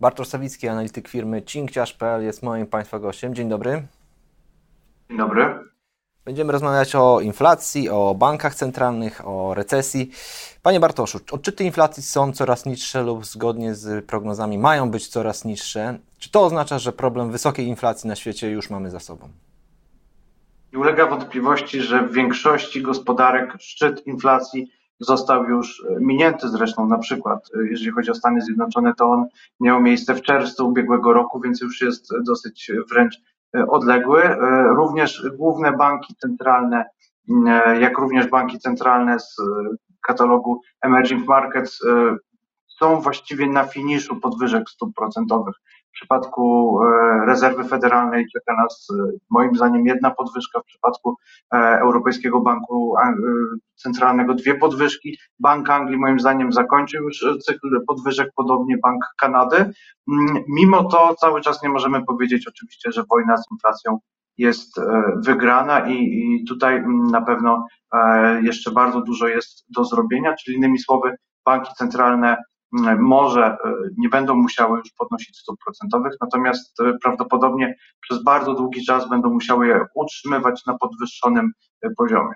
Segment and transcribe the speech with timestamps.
[0.00, 3.34] Bartosz Sawicki, analityk firmy Cinkciarz.pl jest moim Państwa gościem.
[3.34, 3.86] Dzień dobry.
[5.08, 5.58] Dzień dobry.
[6.24, 10.10] Będziemy rozmawiać o inflacji, o bankach centralnych, o recesji.
[10.62, 15.98] Panie Bartoszu, odczyty inflacji są coraz niższe lub zgodnie z prognozami mają być coraz niższe.
[16.18, 19.28] Czy to oznacza, że problem wysokiej inflacji na świecie już mamy za sobą?
[20.72, 24.70] Nie ulega wątpliwości, że w większości gospodarek szczyt inflacji
[25.00, 29.26] został już minięty zresztą na przykład, jeżeli chodzi o Stany Zjednoczone, to on
[29.60, 33.16] miał miejsce w czerwcu ubiegłego roku, więc już jest dosyć wręcz
[33.68, 34.22] odległy.
[34.76, 36.84] Również główne banki centralne,
[37.80, 39.36] jak również banki centralne z
[40.06, 41.80] katalogu Emerging Markets
[42.78, 45.54] są właściwie na finiszu podwyżek stóp procentowych.
[45.88, 51.16] W przypadku e, rezerwy federalnej czeka nas e, moim zdaniem jedna podwyżka, w przypadku
[51.54, 52.94] e, Europejskiego Banku
[53.76, 55.18] Centralnego dwie podwyżki.
[55.38, 59.56] Bank Anglii moim zdaniem zakończył już cykl podwyżek, podobnie Bank Kanady.
[59.56, 63.98] Mm, mimo to cały czas nie możemy powiedzieć oczywiście, że wojna z inflacją
[64.38, 64.80] jest
[65.16, 67.66] wygrana i, i tutaj mm, na pewno
[68.42, 72.36] jeszcze bardzo dużo jest do zrobienia, czyli innymi słowy banki centralne
[72.98, 73.56] może e,
[73.98, 79.30] nie będą musiały już podnosić stóp procentowych, natomiast e, prawdopodobnie przez bardzo długi czas będą
[79.30, 81.52] musiały je utrzymywać na podwyższonym
[81.82, 82.34] e, poziomie.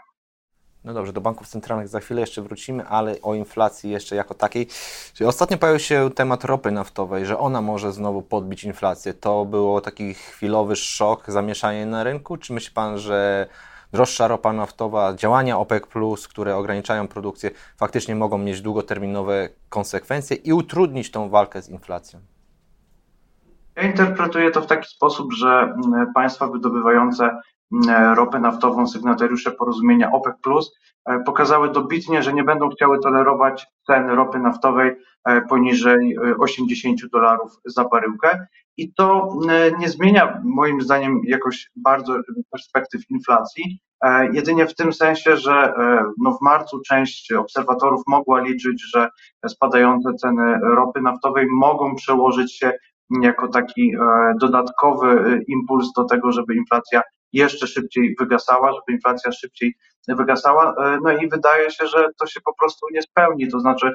[0.84, 4.66] No dobrze, do banków centralnych za chwilę jeszcze wrócimy, ale o inflacji jeszcze jako takiej.
[5.14, 9.14] Czyli ostatnio pojawił się temat ropy naftowej, że ona może znowu podbić inflację.
[9.14, 12.36] To było taki chwilowy szok, zamieszanie na rynku?
[12.36, 13.46] Czy myśli Pan, że
[13.92, 15.82] droższa ropa naftowa, działania OPEC,
[16.28, 22.20] które ograniczają produkcję, faktycznie mogą mieć długoterminowe konsekwencje i utrudnić tą walkę z inflacją.
[23.76, 27.40] Ja interpretuję to w taki sposób, że mm, państwa wydobywające
[27.72, 30.36] mm, ropę naftową, sygnatariusze porozumienia OPEC,
[31.06, 37.08] e, pokazały dobitnie, że nie będą chciały tolerować ceny ropy naftowej e, poniżej 80 e,
[37.08, 38.46] dolarów za baryłkę.
[38.76, 39.38] I to
[39.78, 42.14] nie zmienia moim zdaniem jakoś bardzo
[42.50, 43.78] perspektyw inflacji,
[44.32, 45.72] jedynie w tym sensie, że
[46.18, 49.08] no w marcu część obserwatorów mogła liczyć, że
[49.48, 52.72] spadające ceny ropy naftowej mogą przełożyć się
[53.22, 53.92] jako taki
[54.40, 59.74] dodatkowy impuls do tego, żeby inflacja jeszcze szybciej wygasała, żeby inflacja szybciej
[60.08, 60.74] wygasała.
[61.02, 63.48] No i wydaje się, że to się po prostu nie spełni.
[63.48, 63.92] To znaczy,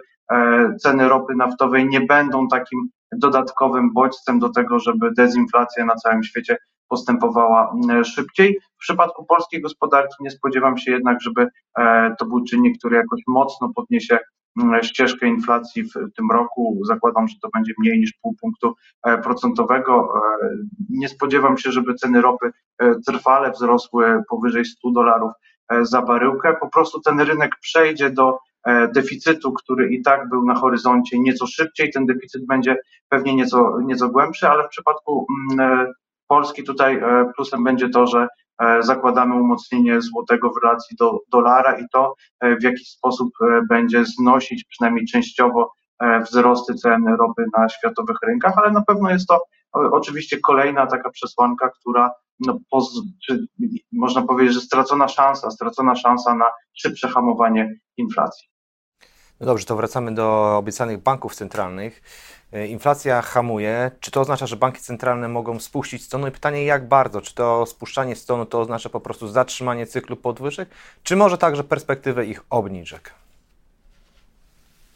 [0.80, 6.58] ceny ropy naftowej nie będą takim dodatkowym bodźcem do tego, żeby dezinflacja na całym świecie
[6.90, 8.60] postępowała mm, szybciej.
[8.76, 13.22] W przypadku polskiej gospodarki nie spodziewam się jednak, żeby e, to był czynnik, który jakoś
[13.28, 14.20] mocno podniesie
[14.62, 16.80] mm, ścieżkę inflacji w tym roku.
[16.84, 20.14] Zakładam, że to będzie mniej niż pół punktu e, procentowego.
[20.16, 20.48] E,
[20.90, 22.52] nie spodziewam się, żeby ceny ropy
[23.08, 25.32] trwale wzrosły powyżej 100 dolarów
[25.82, 26.54] za baryłkę.
[26.60, 28.38] Po prostu ten rynek przejdzie do
[28.96, 31.92] deficytu, który i tak był na horyzoncie nieco szybciej.
[31.92, 32.78] Ten deficyt będzie
[33.10, 35.94] pewnie nieco, nieco głębszy, ale w przypadku mm,
[36.28, 38.28] Polski tutaj e, plusem będzie to, że
[38.80, 42.16] zakładamy umocnienie złotego w relacji do dolara i to
[42.60, 43.30] w jakiś sposób
[43.70, 45.74] będzie znosić przynajmniej częściowo
[46.22, 51.70] wzrosty cen ropy na światowych rynkach, ale na pewno jest to oczywiście kolejna taka przesłanka,
[51.70, 53.48] która no, poz, czy
[53.92, 58.48] można powiedzieć, że stracona szansa, stracona szansa na szybsze hamowanie inflacji.
[59.40, 62.02] No dobrze, to wracamy do obiecanych banków centralnych.
[62.54, 63.92] E, inflacja hamuje.
[64.00, 66.22] Czy to oznacza, że banki centralne mogą spuścić stonu?
[66.22, 67.22] No I pytanie, jak bardzo?
[67.22, 70.70] Czy to spuszczanie stonu to oznacza po prostu zatrzymanie cyklu podwyżek,
[71.04, 73.14] czy może także perspektywę ich obniżek?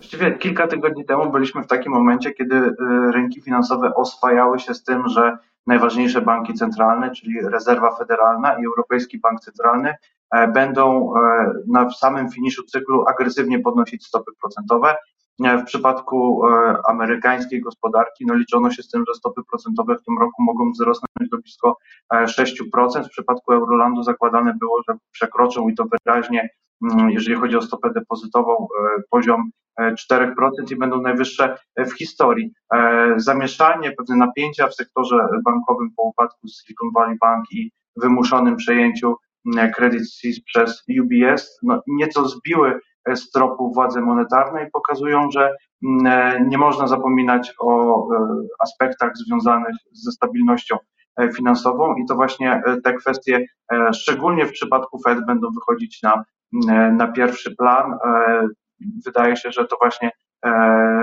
[0.01, 2.73] Właściwie kilka tygodni temu byliśmy w takim momencie, kiedy e,
[3.11, 9.19] rynki finansowe oswajały się z tym, że najważniejsze banki centralne, czyli Rezerwa Federalna i Europejski
[9.19, 9.93] Bank Centralny,
[10.31, 14.95] E, będą e, na samym finiszu cyklu agresywnie podnosić stopy procentowe.
[15.43, 16.41] E, w przypadku
[16.87, 21.29] amerykańskiej gospodarki no liczono się z tym, że stopy procentowe w tym roku mogą wzrosnąć
[21.31, 21.77] do blisko
[22.13, 23.03] 6%.
[23.05, 26.49] W przypadku Eurolandu zakładane było, że przekroczą i to wyraźnie,
[26.91, 28.67] mm, jeżeli chodzi o stopę depozytową,
[29.09, 29.49] poziom
[29.97, 32.53] 4% i będą najwyższe w historii.
[33.17, 39.15] Zamieszanie, pewne napięcia w sektorze bankowym po upadku Silicon Valley Bank i wymuszonym przejęciu
[39.75, 42.79] Credit Suisse przez UBS no, nieco zbiły
[43.15, 48.27] z tropu władzy monetarnej, pokazują, że mm, e, nie można zapominać o e,
[48.59, 50.77] aspektach związanych ze stabilnością
[51.17, 53.45] e, finansową i to właśnie te kwestie,
[53.93, 56.23] szczególnie w przypadku Fed, będą wychodzić na,
[56.67, 57.97] mm, na pierwszy plan.
[59.05, 60.11] Wydaje się, że to właśnie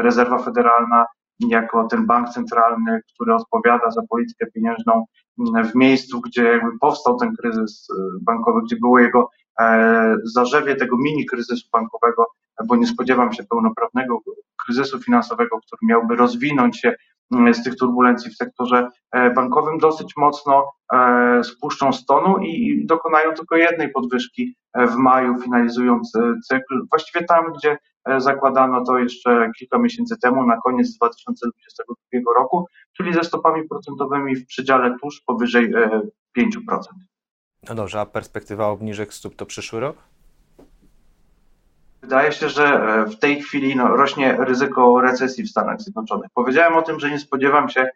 [0.03, 1.06] rezerwa federalna
[1.41, 5.05] jako ten bank centralny, który odpowiada za politykę pieniężną
[5.73, 7.89] w miejscu, gdzie jakby powstał ten kryzys
[8.21, 9.31] bankowy, gdzie było jego
[10.25, 12.26] zarzewie tego mini kryzysu bankowego,
[12.66, 14.20] bo nie spodziewam się pełnoprawnego
[14.64, 16.94] kryzysu finansowego, który miałby rozwinąć się
[17.32, 18.88] mm, z tych turbulencji w sektorze
[19.34, 20.72] bankowym, dosyć mocno
[21.43, 26.12] spuszczą stonu i dokonają tylko jednej podwyżki w maju, finalizując
[26.49, 26.87] cykl.
[26.90, 27.78] Właściwie tam, gdzie
[28.19, 32.66] zakładano to jeszcze kilka miesięcy temu, na koniec 2022 roku,
[32.96, 35.72] czyli ze stopami procentowymi w przedziale tuż powyżej
[36.38, 36.50] 5%.
[37.69, 39.96] No dobrze, a perspektywa obniżek stóp to przyszły rok?
[42.02, 46.31] Wydaje się, że e, w tej chwili no, rośnie ryzyko recesji w Stanach Zjednoczonych.
[46.34, 47.87] Powiedziałem o tym, że nie spodziewam się,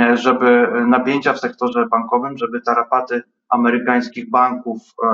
[0.00, 5.08] e, żeby napięcia w sektorze bankowym, żeby tarapaty amerykańskich banków, e,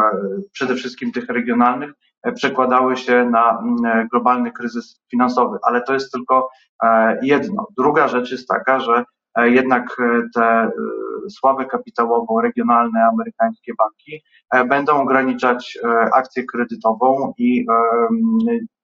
[0.52, 1.92] przede wszystkim tych regionalnych,
[2.34, 3.62] przekładały się na
[4.10, 6.48] globalny kryzys finansowy, ale to jest tylko
[7.22, 7.66] jedno.
[7.76, 9.04] Druga rzecz jest taka, że
[9.46, 9.96] jednak
[10.34, 10.70] te
[11.30, 14.22] słabe kapitałowo regionalne amerykańskie banki
[14.54, 17.66] e, będą ograniczać e, akcję kredytową i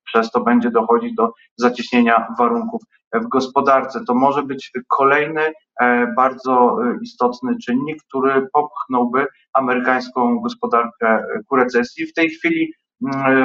[0.05, 2.83] przez to będzie dochodzić do zacieśnienia warunków
[3.15, 4.05] w gospodarce.
[4.07, 12.07] To może być kolejny e, bardzo istotny czynnik, który popchnąłby amerykańską gospodarkę ku recesji.
[12.07, 12.73] W tej chwili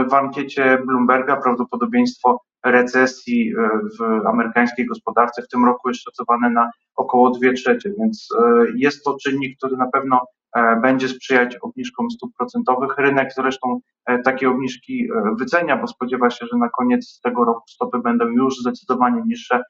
[0.09, 3.69] w ankiecie Bloomberga prawdopodobieństwo recesji e,
[3.99, 9.03] w amerykańskiej gospodarce w tym roku jest szacowane na około 2 trzecie, więc e, jest
[9.03, 10.21] to czynnik, który na pewno
[10.55, 12.97] e, będzie sprzyjać obniżkom stóp procentowych.
[12.97, 13.79] Rynek zresztą
[14.23, 15.09] takie obniżki
[15.39, 19.63] wycenia, bo spodziewa się, że na koniec tego roku stopy będą już zdecydowanie niższe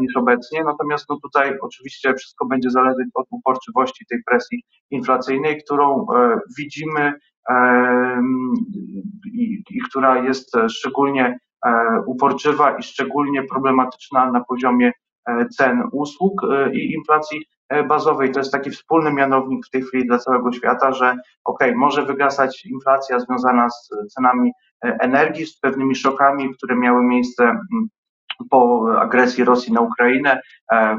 [0.00, 0.64] niż obecnie.
[0.64, 6.06] Natomiast no tutaj oczywiście wszystko będzie zależeć od uporczywości tej presji inflacyjnej, którą
[6.58, 7.12] widzimy
[9.32, 11.38] i, i która jest szczególnie
[12.06, 14.92] uporczywa i szczególnie problematyczna na poziomie
[15.28, 17.46] e, cen usług e, i inflacji
[17.88, 18.32] bazowej.
[18.32, 22.64] To jest taki wspólny mianownik w tej chwili dla całego świata, że ok, może wygasać
[22.66, 27.88] inflacja związana z cenami energii, z pewnymi szokami, które miały miejsce mm,
[28.50, 30.40] po agresji Rosji na Ukrainę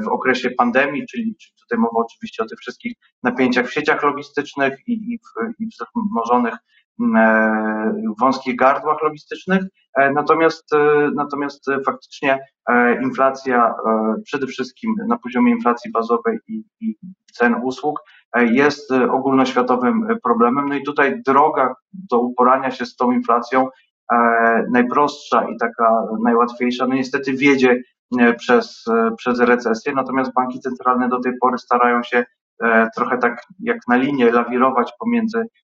[0.02, 4.92] w okresie pandemii, czyli, tutaj mowa oczywiście o tych wszystkich napięciach w sieciach logistycznych i,
[4.92, 6.83] i, w, i wzmożonych E,
[8.20, 9.62] wąskich gardłach logistycznych,
[9.98, 12.38] e, natomiast, e, natomiast faktycznie
[13.02, 13.74] inflacja
[14.24, 16.96] przede wszystkim na poziomie inflacji bazowej i, i
[17.32, 18.00] cen usług
[18.36, 20.68] jest ogólnoświatowym problemem.
[20.68, 23.68] No i tutaj droga do uporania się z tą inflacją
[24.72, 27.82] najprostsza i taka najłatwiejsza, no niestety wiedzie
[28.38, 28.84] przez,
[29.18, 32.24] przez recesję, natomiast banki centralne do tej pory starają się
[32.96, 35.44] trochę tak jak na linie lawirować pomiędzy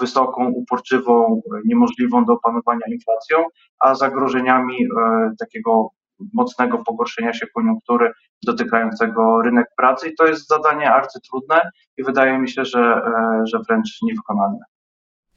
[0.00, 3.44] wysoką, uporczywą, niemożliwą do opanowania inflacją,
[3.80, 5.90] a zagrożeniami e, takiego
[6.34, 12.50] mocnego pogorszenia się koniunktury dotykającego rynek pracy i to jest zadanie arcytrudne i wydaje mi
[12.50, 14.64] się, że, e, że wręcz niewykonalne.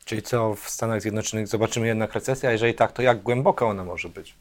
[0.05, 3.83] Czyli co w Stanach Zjednoczonych zobaczymy jednak recesję, a jeżeli tak, to jak głęboka ona
[3.83, 4.35] może być?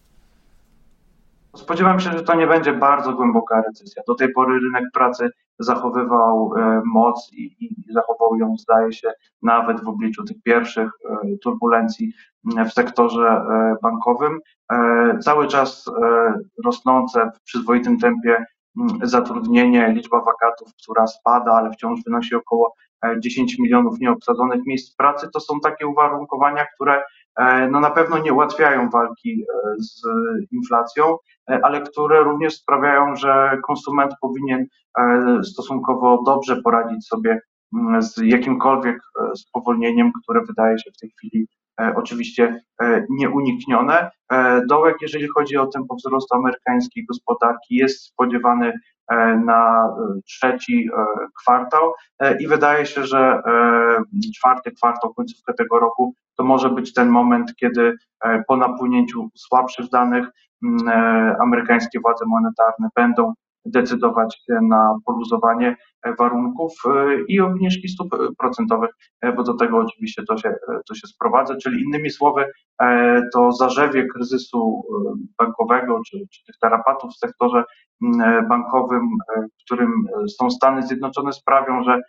[1.56, 4.02] Spodziewam się, że to nie będzie bardzo głęboka recesja.
[4.06, 9.12] Do tej pory rynek pracy zachowywał e, moc i, i zachował ją, zdaje się,
[9.42, 12.12] nawet w obliczu tych pierwszych e, turbulencji
[12.44, 14.40] w sektorze e, bankowym.
[15.20, 15.90] Cały czas
[16.64, 18.44] rosnące w przyzwoitym tempie
[19.02, 22.74] zatrudnienie, liczba wakatów, która spada, ale wciąż wynosi około
[23.18, 27.02] 10 milionów nieobsadzonych miejsc pracy, to są takie uwarunkowania, które
[27.70, 29.44] no na pewno nie ułatwiają walki
[29.78, 30.02] z
[30.52, 34.66] inflacją, ale które również sprawiają, że konsument powinien
[35.42, 37.40] stosunkowo dobrze poradzić sobie
[37.74, 41.46] mm, z jakimkolwiek e, spowolnieniem, które wydaje się w tej chwili e,
[41.96, 44.10] oczywiście e, nieuniknione.
[44.68, 48.72] Dołek, jeżeli chodzi o tempo wzrostu amerykańskiej gospodarki, jest spodziewany
[49.44, 49.88] na
[50.26, 50.88] trzeci
[51.40, 51.92] kwartał
[52.40, 53.42] i wydaje się, że
[54.36, 57.96] czwarty kwartał, końcówkę tego roku, to może być ten moment, kiedy
[58.48, 60.26] po napłynięciu słabszych danych
[61.40, 65.76] amerykańskie władze monetarne będą decydować na poluzowanie
[66.18, 66.90] warunków e,
[67.28, 68.90] i obniżki stóp procentowych,
[69.20, 72.44] e, bo do tego oczywiście to się, e, to się sprowadza, czyli innymi słowy
[73.32, 74.82] to zarzewie kryzysu
[75.38, 77.64] bankowego czy, czy tych tarapatów w sektorze
[78.48, 79.92] bankowym, w którym
[80.38, 82.00] są Stany Zjednoczone sprawią, że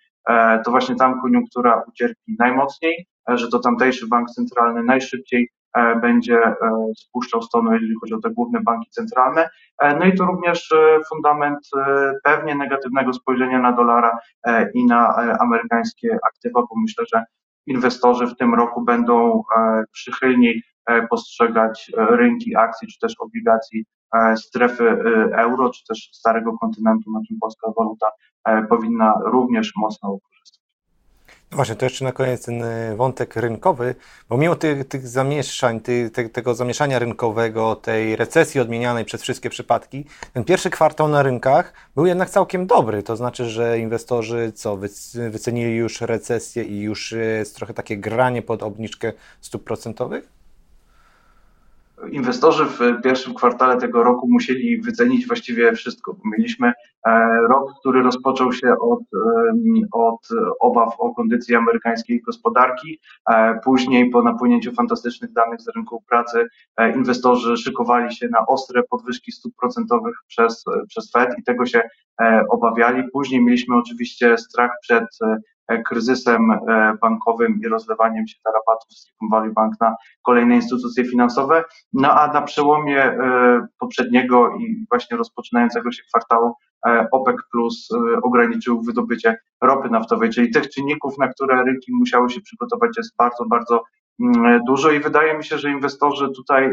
[0.66, 5.63] to właśnie tam koniunktura ucierpi najmocniej, że to tamtejszy bank centralny najszybciej E,
[6.02, 6.56] będzie e,
[6.98, 9.50] spuszczał stonu, jeżeli chodzi o te główne banki centralne.
[9.80, 10.74] E, no i to również
[11.10, 11.60] fundament
[12.24, 14.20] pewnie negatywnego spojrzenia na dolara
[14.74, 17.24] i na amerykańskie aktywa, bo myślę, że
[17.68, 19.44] inwestorzy w tym roku będą
[19.92, 20.64] przychylniej
[21.10, 23.86] postrzegać rynki akcji czy też obligacji
[24.36, 24.90] strefy
[25.38, 28.08] euro, czy też starego kontynentu, na czym polska waluta
[28.70, 30.18] powinna również mocno
[31.56, 33.96] Właśnie, to jeszcze na koniec ten e, wątek rynkowy,
[34.30, 39.50] bo mimo tych, tych zamieszań, ty, te, tego zamieszania rynkowego, tej recesji odmienianej przez wszystkie
[39.50, 43.04] przypadki, ten pierwszy kwartał na rynkach był jednak całkiem dobry.
[43.04, 44.78] To znaczy, że inwestorzy co,
[45.30, 50.43] wycenili już recesję i już jest trochę takie granie pod obniżkę stóp procentowych?
[52.12, 56.18] Inwestorzy w pierwszym kwartale tego roku musieli wycenić właściwie wszystko.
[56.26, 56.74] Mieliśmy
[57.08, 57.12] e,
[57.50, 59.00] rok, który rozpoczął się od,
[59.92, 60.28] od
[60.60, 63.00] obaw o kondycji amerykańskiej gospodarki.
[63.30, 66.46] E, później, po napłynięciu fantastycznych danych z rynku pracy,
[66.78, 71.82] e, inwestorzy szykowali się na ostre podwyżki stóp procentowych przez, przez Fed i tego się
[72.50, 73.04] obawiali.
[73.14, 75.06] Później mieliśmy oczywiście strach przed
[75.86, 81.64] kryzysem e, bankowym i rozlewaniem się tarapatów z Silicon Valley Bank na kolejne instytucje finansowe.
[81.94, 86.54] No a na przełomie e, poprzedniego i właśnie rozpoczynającego się kwartału
[87.12, 87.90] OPEC Plus
[88.24, 93.46] ograniczył wydobycie ropy naftowej, czyli tych czynników, na które rynki musiały się przygotować jest bardzo,
[93.46, 93.84] bardzo
[94.22, 96.70] mm, dużo i wydaje mi się, że inwestorzy tutaj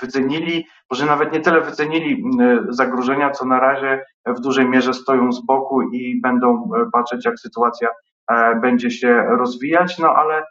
[0.00, 2.24] wycenili, może nawet nie tyle wycenili
[2.68, 7.38] zagrożenia, co na razie w dużej mierze stoją z boku i będą e, patrzeć, jak
[7.38, 7.88] sytuacja
[8.30, 10.44] e, będzie się rozwijać, no ale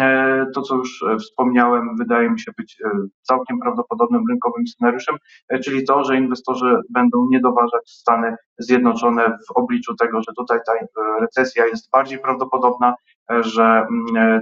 [0.00, 2.82] e, to, co już wspomniałem, wydaje mi się być
[3.22, 5.16] całkiem prawdopodobnym rynkowym scenariuszem,
[5.64, 10.72] czyli to, że inwestorzy będą nie doważać Stany Zjednoczone w obliczu tego, że tutaj ta
[11.20, 12.94] recesja jest bardziej prawdopodobna,
[13.40, 13.86] że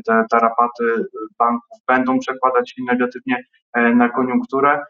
[0.07, 1.05] te tarapaty
[1.39, 4.81] banków będą przekładać się negatywnie na koniunkturę.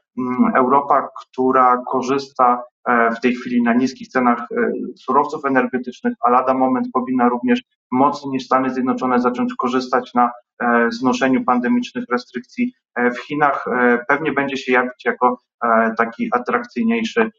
[0.55, 6.55] Europa, która korzysta E, w tej chwili na niskich cenach e, surowców energetycznych, a lada
[6.55, 10.33] moment powinna również mocniej niż Stany Zjednoczone zacząć korzystać na
[10.63, 13.65] e, znoszeniu pandemicznych restrykcji w Chinach,
[14.09, 15.39] pewnie będzie się jawić jako
[15.97, 17.31] taki atrakcyjniejszy,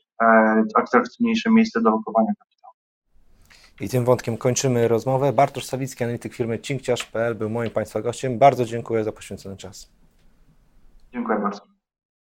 [0.75, 2.62] atrakcyjniejsze miejsce do lokowania kapitału.
[3.81, 5.33] I tym wątkiem kończymy rozmowę.
[5.33, 8.37] Bartosz Sawicki, analityk firmy cinkciarz.pl był moim Państwa gościem.
[8.37, 9.89] Bardzo dziękuję za poświęcony czas.
[11.13, 11.72] Dziękuję bardzo.